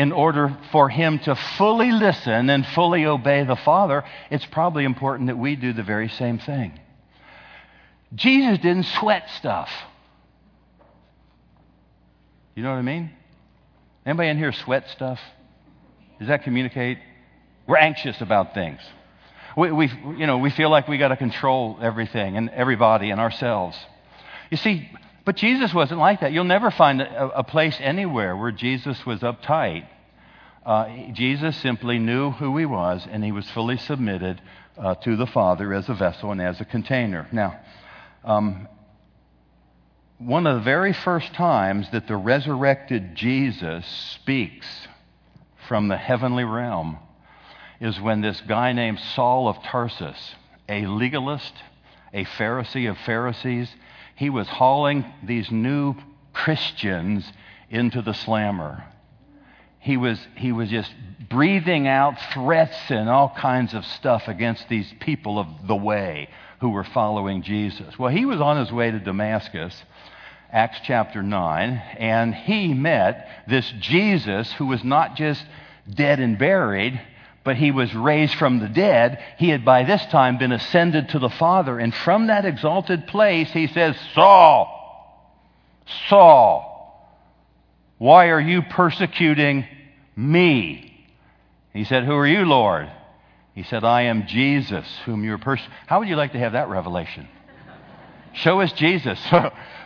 [0.00, 5.26] in order for him to fully listen and fully obey the Father, it's probably important
[5.26, 6.72] that we do the very same thing.
[8.14, 9.68] Jesus didn't sweat stuff.
[12.54, 13.10] You know what I mean?
[14.06, 15.20] Anybody in here sweat stuff?
[16.18, 16.96] Does that communicate?
[17.66, 18.80] We're anxious about things.
[19.54, 23.20] We, we you know, we feel like we got to control everything and everybody and
[23.20, 23.76] ourselves.
[24.50, 24.88] You see,
[25.24, 26.32] but Jesus wasn't like that.
[26.32, 29.86] You'll never find a, a place anywhere where Jesus was uptight.
[30.64, 34.40] Uh, Jesus simply knew who he was, and he was fully submitted
[34.78, 37.26] uh, to the Father as a vessel and as a container.
[37.32, 37.60] Now,
[38.24, 38.68] um,
[40.18, 44.66] one of the very first times that the resurrected Jesus speaks
[45.66, 46.98] from the heavenly realm
[47.80, 50.34] is when this guy named Saul of Tarsus,
[50.68, 51.54] a legalist,
[52.12, 53.74] a Pharisee of Pharisees,
[54.20, 55.94] he was hauling these new
[56.34, 57.24] Christians
[57.70, 58.84] into the slammer.
[59.78, 60.92] He was, he was just
[61.30, 66.28] breathing out threats and all kinds of stuff against these people of the way
[66.60, 67.98] who were following Jesus.
[67.98, 69.74] Well, he was on his way to Damascus,
[70.52, 75.42] Acts chapter 9, and he met this Jesus who was not just
[75.88, 77.00] dead and buried,
[77.42, 79.22] but he was raised from the dead.
[79.38, 81.78] He had by this time been ascended to the Father.
[81.78, 84.76] And from that exalted place, he says, Saul,
[86.08, 86.66] Saul,
[87.98, 89.66] why are you persecuting
[90.16, 91.08] me?
[91.72, 92.90] He said, Who are you, Lord?
[93.54, 95.76] He said, I am Jesus, whom you're persecuting.
[95.86, 97.28] How would you like to have that revelation?
[98.32, 99.18] Show us Jesus.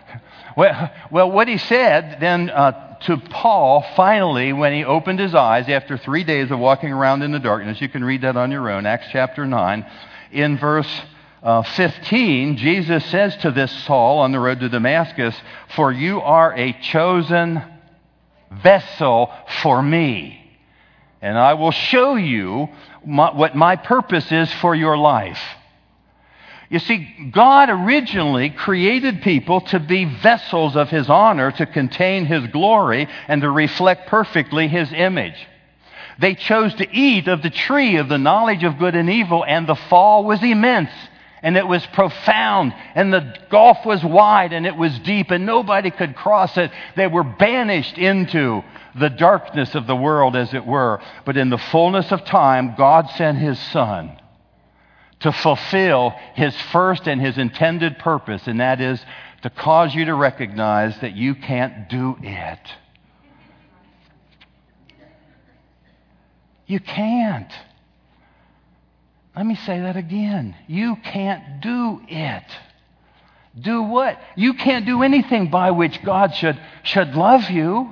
[0.56, 5.68] well, well, what he said then uh, to Paul, finally, when he opened his eyes
[5.68, 7.80] after three days of walking around in the darkness.
[7.80, 9.86] You can read that on your own, Acts chapter 9,
[10.32, 10.88] in verse
[11.42, 15.36] uh, 15, Jesus says to this Saul on the road to Damascus,
[15.76, 17.62] For you are a chosen
[18.50, 19.30] vessel
[19.62, 20.40] for me.
[21.20, 22.68] And I will show you
[23.04, 25.40] my, what my purpose is for your life.
[26.70, 32.46] You see, God originally created people to be vessels of His honor, to contain His
[32.48, 35.36] glory, and to reflect perfectly His image.
[36.18, 39.66] They chose to eat of the tree of the knowledge of good and evil, and
[39.66, 40.90] the fall was immense
[41.44, 45.90] and it was profound, and the gulf was wide, and it was deep, and nobody
[45.90, 46.70] could cross it.
[46.96, 48.64] They were banished into
[48.98, 51.02] the darkness of the world, as it were.
[51.26, 54.18] But in the fullness of time, God sent His Son
[55.24, 59.02] to fulfill His first and His intended purpose, and that is
[59.40, 62.58] to cause you to recognize that you can't do it.
[66.66, 67.50] You can't.
[69.34, 70.54] Let me say that again.
[70.66, 72.44] You can't do it.
[73.58, 74.20] Do what?
[74.36, 77.90] You can't do anything by which God should, should love you.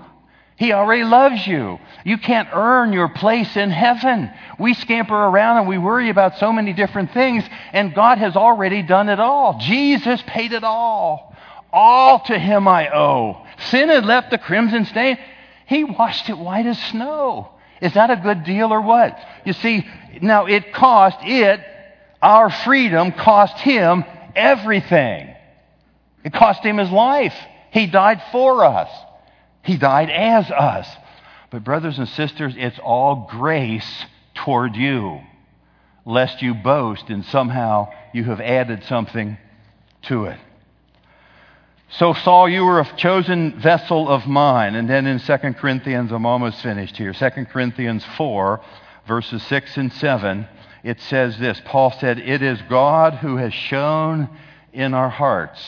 [0.62, 1.80] He already loves you.
[2.04, 4.30] You can't earn your place in heaven.
[4.60, 8.82] We scamper around and we worry about so many different things, and God has already
[8.82, 9.58] done it all.
[9.58, 11.34] Jesus paid it all.
[11.72, 13.44] All to Him I owe.
[13.70, 15.18] Sin had left the crimson stain.
[15.66, 17.48] He washed it white as snow.
[17.80, 19.18] Is that a good deal or what?
[19.44, 19.84] You see,
[20.20, 21.58] now it cost it,
[22.22, 24.04] our freedom cost him
[24.36, 25.34] everything.
[26.22, 27.34] It cost him his life.
[27.72, 28.88] He died for us.
[29.62, 30.88] He died as us.
[31.50, 35.20] But, brothers and sisters, it's all grace toward you,
[36.04, 39.36] lest you boast and somehow you have added something
[40.02, 40.38] to it.
[41.90, 44.76] So, Saul, you were a chosen vessel of mine.
[44.76, 47.12] And then in 2 Corinthians, I'm almost finished here.
[47.12, 48.62] 2 Corinthians 4,
[49.06, 50.48] verses 6 and 7,
[50.84, 54.30] it says this Paul said, It is God who has shone
[54.72, 55.62] in our hearts.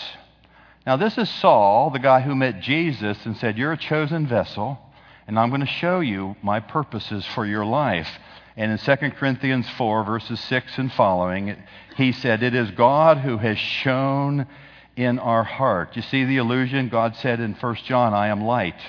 [0.86, 4.78] Now, this is Saul, the guy who met Jesus and said, You're a chosen vessel,
[5.26, 8.08] and I'm going to show you my purposes for your life.
[8.56, 11.56] And in 2 Corinthians 4, verses 6 and following,
[11.96, 14.46] he said, It is God who has shone
[14.94, 15.96] in our heart.
[15.96, 16.90] You see the illusion?
[16.90, 18.80] God said in 1 John, I am light.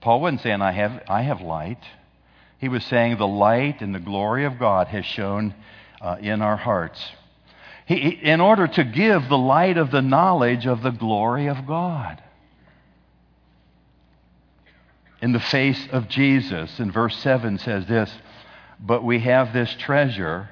[0.00, 1.82] Paul wasn't saying, I have, I have light.
[2.58, 5.54] He was saying, the light and the glory of God has shone
[6.00, 7.00] uh, in our hearts.
[7.88, 12.22] He, in order to give the light of the knowledge of the glory of God.
[15.22, 18.12] In the face of Jesus, in verse 7 says this,
[18.78, 20.50] but we have this treasure,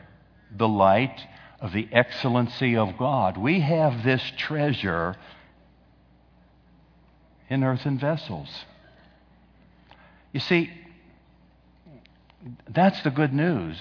[0.51, 1.20] the light
[1.61, 3.37] of the excellency of God.
[3.37, 5.14] We have this treasure
[7.51, 8.49] in earthen vessels.
[10.33, 10.70] You see,
[12.66, 13.79] that's the good news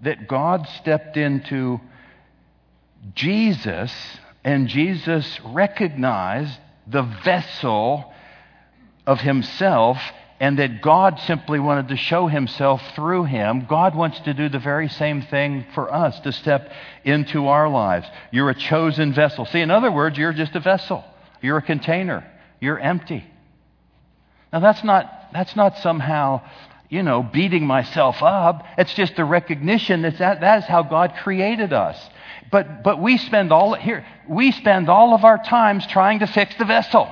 [0.00, 1.80] that God stepped into
[3.14, 3.92] Jesus
[4.44, 8.12] and Jesus recognized the vessel
[9.06, 9.98] of himself
[10.40, 13.66] and that God simply wanted to show himself through him.
[13.68, 16.70] God wants to do the very same thing for us to step
[17.04, 18.06] into our lives.
[18.30, 19.46] You're a chosen vessel.
[19.46, 21.04] See, in other words, you're just a vessel,
[21.40, 23.24] you're a container, you're empty.
[24.52, 26.42] Now, that's not, that's not somehow,
[26.88, 28.64] you know, beating myself up.
[28.78, 31.98] It's just a recognition that, that that is how God created us.
[32.50, 36.54] But, but we spend all here, we spend all of our times trying to fix
[36.56, 37.08] the vessel.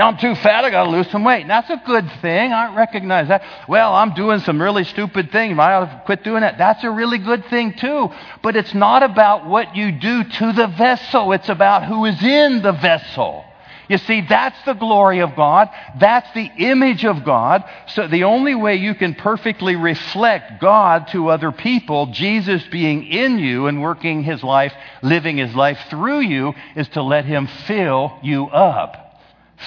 [0.00, 1.42] I'm too fat, I got to lose some weight.
[1.42, 2.52] And that's a good thing.
[2.52, 3.42] I recognize that.
[3.68, 5.58] Well, I'm doing some really stupid things.
[5.58, 6.58] I ought to quit doing that.
[6.58, 8.10] That's a really good thing, too.
[8.42, 12.62] But it's not about what you do to the vessel, it's about who is in
[12.62, 13.44] the vessel.
[13.90, 15.68] You see, that's the glory of God.
[15.98, 17.64] That's the image of God.
[17.88, 23.38] So the only way you can perfectly reflect God to other people, Jesus being in
[23.38, 24.72] you and working his life,
[25.02, 29.08] living his life through you, is to let him fill you up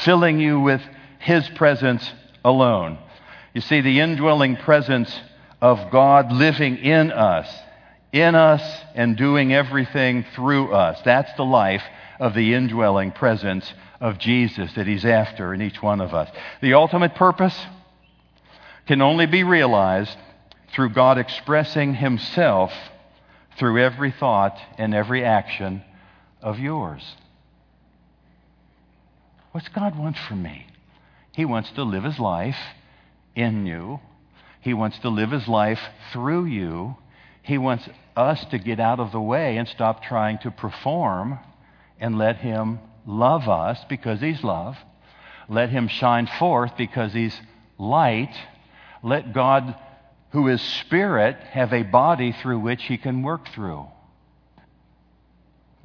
[0.01, 0.81] filling you with
[1.19, 2.11] His presence
[2.43, 2.97] alone.
[3.53, 5.19] You see, the indwelling presence
[5.61, 7.47] of God living in us,
[8.11, 8.63] in us,
[8.95, 10.99] and doing everything through us.
[11.05, 11.83] That's the life
[12.19, 16.29] of the indwelling presence of Jesus that He's after in each one of us.
[16.61, 17.57] The ultimate purpose
[18.87, 20.17] can only be realized
[20.73, 22.73] through God expressing Himself
[23.57, 25.83] through every thought and every action
[26.41, 27.15] of yours.
[29.51, 30.65] What's God want from me?
[31.33, 32.57] He wants to live his life
[33.35, 33.99] in you.
[34.61, 35.79] He wants to live his life
[36.11, 36.95] through you.
[37.43, 41.39] He wants us to get out of the way and stop trying to perform
[41.99, 44.77] and let him love us because he's love.
[45.49, 47.39] Let him shine forth because he's
[47.77, 48.33] light.
[49.01, 49.75] Let God
[50.33, 53.85] who is spirit, have a body through which he can work through.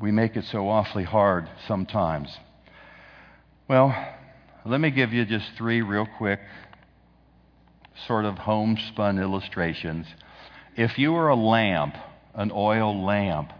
[0.00, 2.34] We make it so awfully hard sometimes.
[3.68, 3.94] Well,
[4.64, 6.40] let me give you just three real quick,
[8.06, 10.06] sort of homespun illustrations.
[10.76, 11.94] If you were a lamp,
[12.34, 13.52] an oil lamp,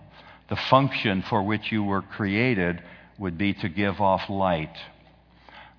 [0.49, 2.83] the function for which you were created
[3.19, 4.77] would be to give off light.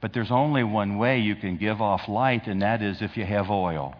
[0.02, 3.26] But there's only one way you can give off light, and that is if you
[3.26, 3.96] have oil.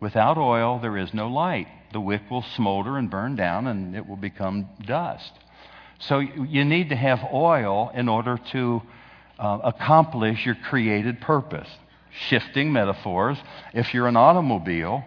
[0.00, 1.68] Without oil, there is no light.
[1.92, 5.32] The wick will smolder and burn down, and it will become dust.
[6.00, 8.82] So you need to have oil in order to
[9.38, 11.68] uh, accomplish your created purpose.
[12.28, 13.38] Shifting metaphors.
[13.74, 15.04] If you're an automobile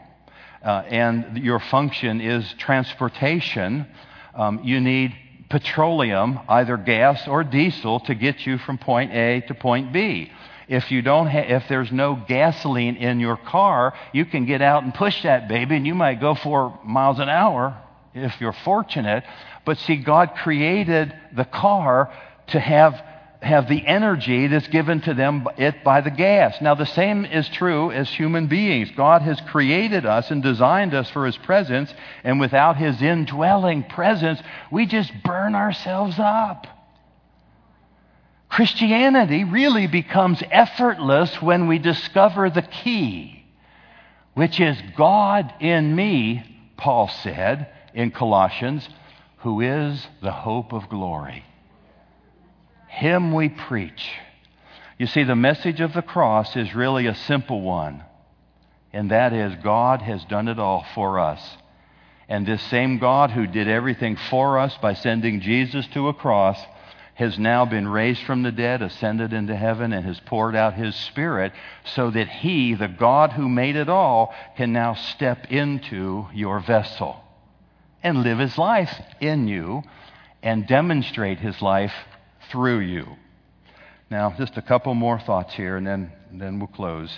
[0.63, 3.88] uh, and your function is transportation,
[4.36, 5.13] um, you need
[5.54, 10.32] petroleum, either gas or diesel, to get you from point A to point B.
[10.68, 14.82] If you don't ha- if there's no gasoline in your car, you can get out
[14.82, 17.78] and push that baby, and you might go four miles an hour
[18.16, 19.26] if you're fortunate.
[19.64, 22.12] But see, God created the car
[22.47, 22.99] to have
[23.43, 26.55] have the energy that's given to them it by the gas.
[26.61, 28.89] Now the same is true as human beings.
[28.95, 34.41] God has created us and designed us for his presence, and without his indwelling presence,
[34.71, 36.67] we just burn ourselves up.
[38.49, 43.45] Christianity really becomes effortless when we discover the key,
[44.35, 46.43] which is God in me,
[46.77, 48.87] Paul said in Colossians,
[49.37, 51.43] who is the hope of glory.
[52.93, 54.11] Him we preach.
[54.99, 58.03] You see, the message of the cross is really a simple one,
[58.93, 61.57] and that is God has done it all for us.
[62.29, 66.63] And this same God who did everything for us by sending Jesus to a cross
[67.15, 70.95] has now been raised from the dead, ascended into heaven, and has poured out his
[70.95, 71.51] Spirit
[71.83, 77.23] so that he, the God who made it all, can now step into your vessel
[78.03, 79.81] and live his life in you
[80.43, 81.93] and demonstrate his life
[82.54, 83.08] through you.
[84.12, 87.10] Now, just a couple more thoughts here, and then, then we'll close.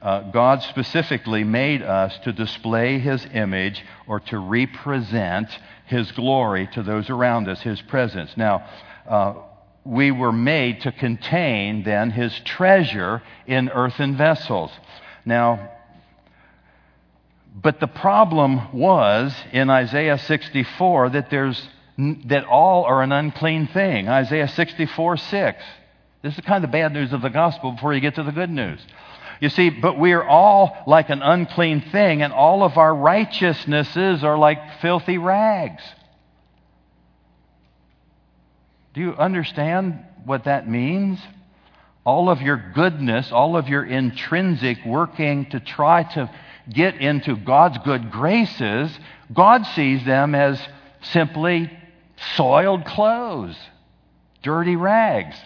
[0.00, 5.50] Uh, God specifically made us to display His image or to represent
[5.84, 8.34] His glory to those around us, His presence.
[8.34, 8.66] Now,
[9.06, 9.34] uh,
[9.84, 14.70] we were made to contain then His treasure in earthen vessels.
[15.26, 15.70] Now,
[17.54, 21.68] but the problem was in Isaiah 64 that there's
[21.98, 24.08] that all are an unclean thing.
[24.08, 25.64] Isaiah 64 6.
[26.22, 28.32] This is kind of the bad news of the gospel before you get to the
[28.32, 28.80] good news.
[29.40, 34.24] You see, but we are all like an unclean thing, and all of our righteousnesses
[34.24, 35.82] are like filthy rags.
[38.94, 41.20] Do you understand what that means?
[42.04, 46.30] All of your goodness, all of your intrinsic working to try to
[46.68, 48.96] get into God's good graces,
[49.32, 50.60] God sees them as
[51.00, 51.70] simply
[52.36, 53.56] soiled clothes,
[54.42, 55.36] dirty rags,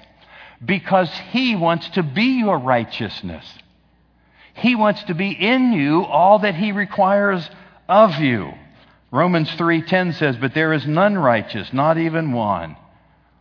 [0.64, 3.46] because He wants to be your righteousness.
[4.54, 7.48] He wants to be in you all that He requires
[7.88, 8.52] of you.
[9.10, 12.76] Romans 3:10 says, "But there is none righteous, not even one."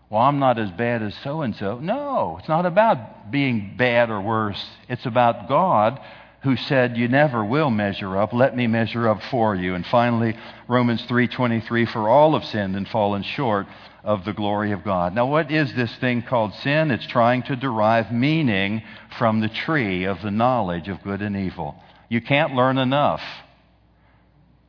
[0.10, 1.80] Well, I'm not as bad as so and so.
[1.80, 4.70] No, it's not about being bad or worse.
[4.90, 6.02] It's about God
[6.42, 8.34] who said, "You never will measure up.
[8.34, 10.36] Let me measure up for you." And finally,
[10.68, 13.68] Romans 3:23, "For all have sinned and fallen short
[14.04, 16.90] of the glory of God." Now, what is this thing called sin?
[16.92, 18.82] It's trying to derive meaning
[19.12, 21.76] from the tree of the knowledge of good and evil.
[22.10, 23.24] You can't learn enough.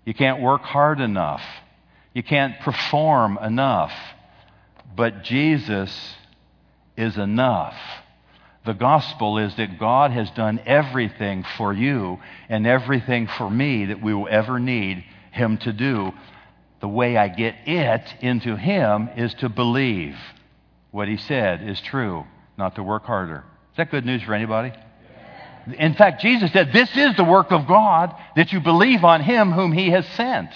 [0.05, 1.43] You can't work hard enough.
[2.13, 3.93] You can't perform enough.
[4.95, 6.17] But Jesus
[6.97, 8.02] is enough.
[8.65, 14.01] The gospel is that God has done everything for you and everything for me that
[14.01, 16.13] we will ever need Him to do.
[16.81, 20.17] The way I get it into Him is to believe
[20.93, 22.25] what He said is true,
[22.57, 23.45] not to work harder.
[23.73, 24.73] Is that good news for anybody?
[25.79, 29.51] In fact, Jesus said, This is the work of God, that you believe on Him
[29.51, 30.51] whom He has sent.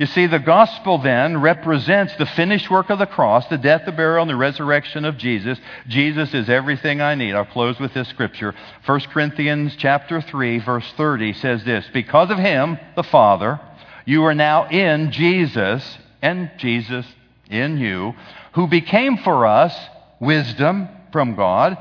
[0.00, 3.92] You see, the gospel then represents the finished work of the cross, the death, the
[3.92, 5.58] burial, and the resurrection of Jesus.
[5.88, 7.34] Jesus is everything I need.
[7.34, 8.54] I'll close with this scripture.
[8.86, 13.60] 1 Corinthians chapter 3, verse 30 says this Because of him, the Father,
[14.06, 17.04] you are now in Jesus, and Jesus
[17.50, 18.14] in you,
[18.54, 19.76] who became for us
[20.18, 21.76] wisdom from God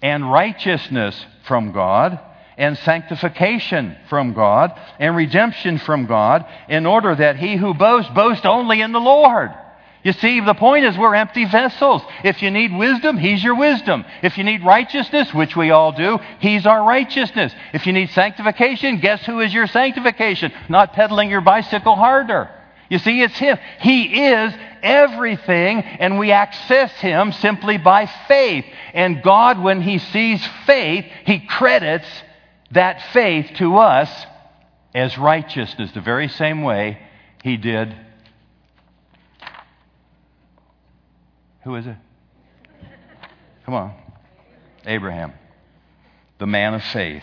[0.00, 2.18] and righteousness from God
[2.62, 8.46] and sanctification from God and redemption from God in order that he who boasts boast
[8.46, 9.50] only in the Lord.
[10.04, 12.02] You see, the point is we're empty vessels.
[12.24, 14.04] If you need wisdom, He's your wisdom.
[14.22, 17.54] If you need righteousness, which we all do, He's our righteousness.
[17.72, 20.52] If you need sanctification, guess who is your sanctification?
[20.68, 22.50] Not pedaling your bicycle harder.
[22.88, 23.58] You see, it's Him.
[23.78, 24.52] He is
[24.82, 28.64] everything, and we access Him simply by faith.
[28.94, 32.08] And God, when He sees faith, He credits
[32.72, 34.26] that faith to us
[34.94, 36.98] as righteousness, the very same way
[37.42, 37.94] He did
[41.64, 41.96] Who is it?
[43.64, 43.94] Come on.
[44.84, 45.32] Abraham,
[46.38, 47.22] the man of faith.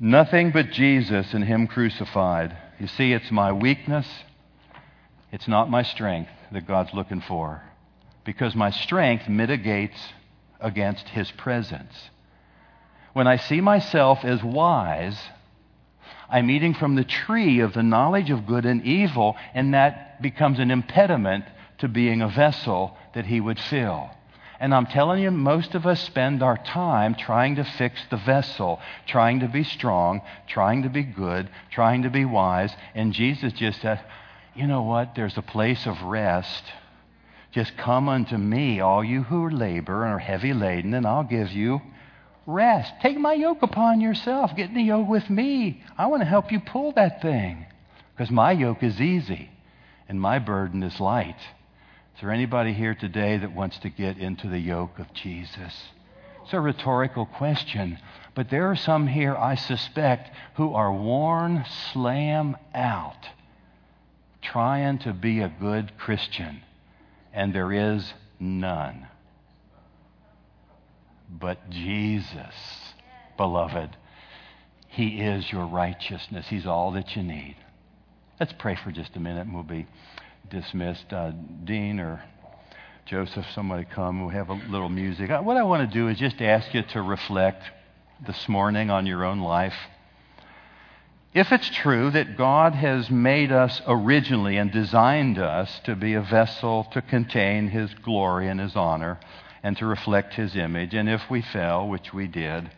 [0.00, 2.56] Nothing but Jesus and Him crucified.
[2.80, 4.06] You see, it's my weakness,
[5.30, 7.62] it's not my strength that God's looking for.
[8.24, 9.98] Because my strength mitigates
[10.60, 12.10] against His presence.
[13.18, 15.20] When I see myself as wise,
[16.30, 20.60] I'm eating from the tree of the knowledge of good and evil, and that becomes
[20.60, 21.44] an impediment
[21.78, 24.08] to being a vessel that He would fill.
[24.60, 28.78] And I'm telling you, most of us spend our time trying to fix the vessel,
[29.08, 32.72] trying to be strong, trying to be good, trying to be wise.
[32.94, 34.00] And Jesus just said,
[34.54, 35.16] You know what?
[35.16, 36.62] There's a place of rest.
[37.50, 41.24] Just come unto me, all you who are labor and are heavy laden, and I'll
[41.24, 41.82] give you
[42.48, 42.92] rest.
[43.00, 44.56] Take my yoke upon yourself.
[44.56, 45.82] Get in the yoke with me.
[45.96, 47.66] I want to help you pull that thing
[48.16, 49.50] because my yoke is easy
[50.08, 51.38] and my burden is light.
[52.16, 55.74] Is there anybody here today that wants to get into the yoke of Jesus?
[56.42, 57.98] It's a rhetorical question,
[58.34, 63.28] but there are some here, I suspect, who are worn slam out
[64.42, 66.62] trying to be a good Christian,
[67.32, 69.06] and there is none.
[71.28, 72.54] But Jesus,
[73.36, 73.96] beloved,
[74.88, 76.46] He is your righteousness.
[76.48, 77.56] He's all that you need.
[78.40, 79.86] Let's pray for just a minute and we'll be
[80.48, 81.12] dismissed.
[81.12, 81.32] Uh,
[81.64, 82.22] Dean or
[83.04, 84.20] Joseph, somebody come.
[84.20, 85.30] We'll have a little music.
[85.30, 87.62] Uh, what I want to do is just ask you to reflect
[88.26, 89.74] this morning on your own life.
[91.34, 96.22] If it's true that God has made us originally and designed us to be a
[96.22, 99.18] vessel to contain His glory and His honor
[99.68, 102.70] and to reflect His image, and if we fell, which we did,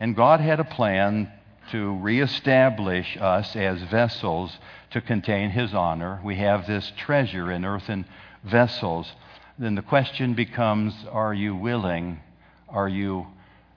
[0.00, 1.30] and God had a plan
[1.72, 4.56] to reestablish us as vessels
[4.92, 6.18] to contain His honor.
[6.24, 8.06] We have this treasure in earthen
[8.44, 9.12] vessels.
[9.58, 12.18] Then the question becomes are you willing?
[12.66, 13.26] Are you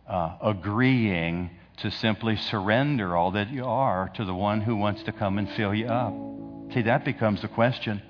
[0.07, 1.49] uh, agreeing
[1.79, 5.49] to simply surrender all that you are to the one who wants to come and
[5.57, 6.13] fill you up?
[6.73, 8.01] See, that becomes the question.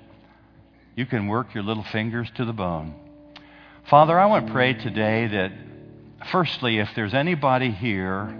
[0.94, 3.01] You can work your little fingers to the bone.
[3.84, 5.52] Father, I want to pray today that,
[6.30, 8.38] firstly, if there's anybody here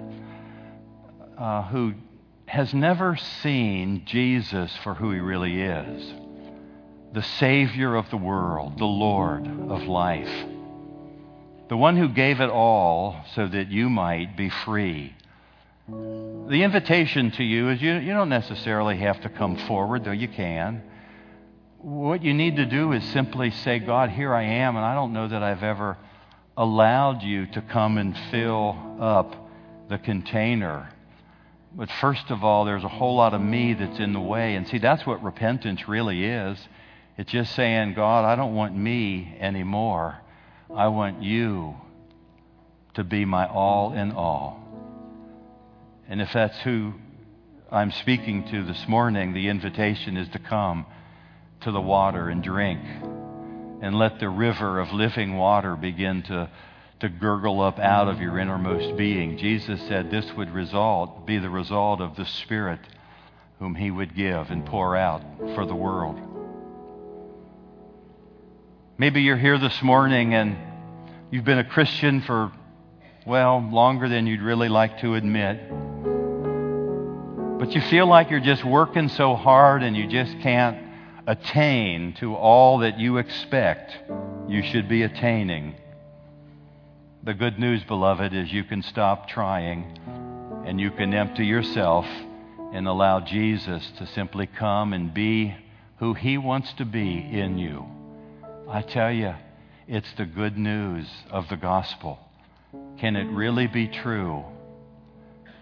[1.36, 1.94] uh, who
[2.46, 6.14] has never seen Jesus for who he really is
[7.12, 10.46] the Savior of the world, the Lord of life,
[11.68, 15.14] the one who gave it all so that you might be free.
[15.88, 20.28] The invitation to you is you, you don't necessarily have to come forward, though you
[20.28, 20.82] can.
[21.82, 25.12] What you need to do is simply say, God, here I am, and I don't
[25.12, 25.98] know that I've ever
[26.56, 29.34] allowed you to come and fill up
[29.88, 30.92] the container
[31.74, 34.56] but first of all, there's a whole lot of me that's in the way.
[34.56, 36.58] And see, that's what repentance really is.
[37.16, 40.18] It's just saying, God, I don't want me anymore.
[40.74, 41.76] I want you
[42.94, 44.60] to be my all in all.
[46.08, 46.92] And if that's who
[47.70, 50.84] I'm speaking to this morning, the invitation is to come
[51.64, 52.80] to the water and drink
[53.80, 56.48] and let the river of living water begin to
[57.02, 59.36] to gurgle up out of your innermost being.
[59.36, 62.78] Jesus said this would result, be the result of the Spirit
[63.58, 65.20] whom He would give and pour out
[65.56, 66.16] for the world.
[68.98, 70.56] Maybe you're here this morning and
[71.32, 72.52] you've been a Christian for,
[73.26, 75.58] well, longer than you'd really like to admit.
[77.58, 80.81] But you feel like you're just working so hard and you just can't
[81.26, 83.96] attain to all that you expect
[84.48, 85.74] you should be attaining.
[87.22, 89.98] The good news, beloved, is you can stop trying
[90.66, 92.06] and you can empty yourself
[92.72, 95.54] and allow Jesus to simply come and be
[95.98, 97.86] who He wants to be in you.
[98.68, 99.34] I tell you,
[99.86, 102.18] it's the good news of the gospel.
[102.98, 104.44] Can it really be true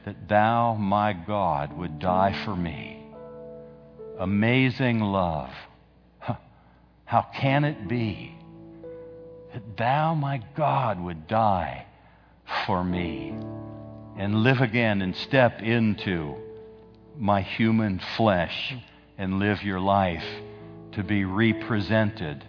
[0.07, 3.00] that Thou, my God, would die for me?
[4.21, 5.51] Amazing love.
[7.05, 8.37] How can it be?
[9.53, 11.87] that thou, my God, would die
[12.67, 13.35] for me
[14.17, 16.37] and live again and step into
[17.19, 18.75] my human flesh
[19.19, 20.25] and live your life
[20.93, 22.45] to be represented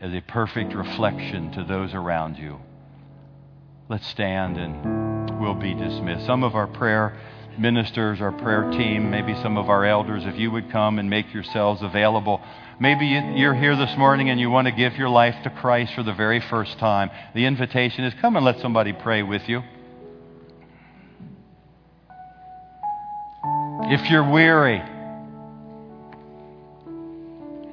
[0.00, 2.58] as a perfect reflection to those around you.
[3.88, 6.26] Let's stand and we'll be dismissed.
[6.26, 7.18] Some of our prayer
[7.58, 11.32] ministers, our prayer team, maybe some of our elders, if you would come and make
[11.34, 12.40] yourselves available.
[12.80, 16.02] Maybe you're here this morning and you want to give your life to Christ for
[16.02, 17.10] the very first time.
[17.34, 19.62] The invitation is come and let somebody pray with you.
[23.90, 24.82] If you're weary,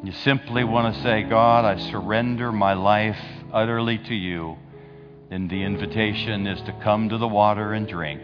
[0.03, 3.19] you simply want to say, God, I surrender my life
[3.51, 4.57] utterly to you,
[5.29, 8.21] then the invitation is to come to the water and drink.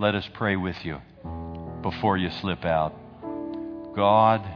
[0.00, 1.00] Let us pray with you
[1.82, 2.94] before you slip out.
[3.96, 4.48] God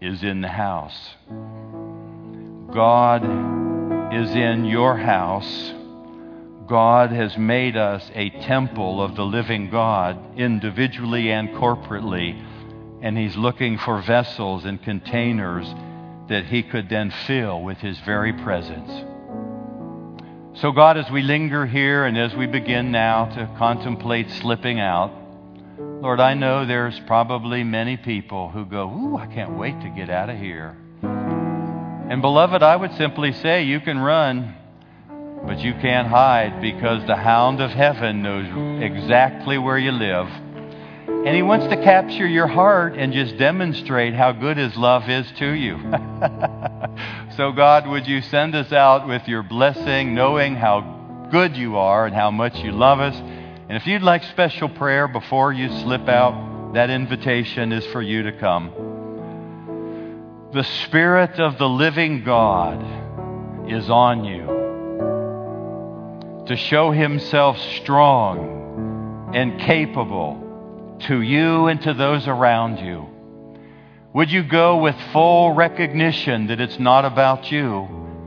[0.00, 0.96] is in the house.
[2.72, 3.24] God
[4.14, 5.74] is in your house.
[6.68, 12.40] God has made us a temple of the living God, individually and corporately,
[13.02, 15.66] and He's looking for vessels and containers
[16.28, 19.17] that He could then fill with His very presence.
[20.60, 25.12] So, God, as we linger here and as we begin now to contemplate slipping out,
[25.78, 30.10] Lord, I know there's probably many people who go, Ooh, I can't wait to get
[30.10, 30.76] out of here.
[32.10, 34.56] And, beloved, I would simply say you can run,
[35.46, 40.26] but you can't hide because the hound of heaven knows exactly where you live.
[40.26, 45.30] And he wants to capture your heart and just demonstrate how good his love is
[45.38, 45.76] to you.
[47.38, 52.04] So, God, would you send us out with your blessing, knowing how good you are
[52.04, 53.14] and how much you love us.
[53.14, 58.24] And if you'd like special prayer before you slip out, that invitation is for you
[58.24, 58.72] to come.
[60.52, 64.44] The Spirit of the living God is on you
[66.48, 73.07] to show Himself strong and capable to you and to those around you.
[74.14, 77.86] Would you go with full recognition that it's not about you,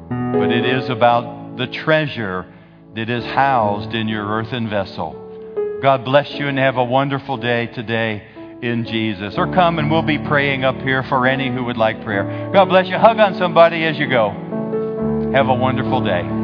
[0.10, 2.46] but it is about the treasure
[2.94, 5.80] that is housed in your earthen vessel?
[5.82, 8.28] God bless you and have a wonderful day today
[8.62, 9.36] in Jesus.
[9.40, 12.52] Or come and we'll be praying up here for any who would like prayer.
[12.54, 13.00] God bless you.
[13.00, 14.30] Hug on somebody as you go.
[15.34, 16.41] Have a wonderful day.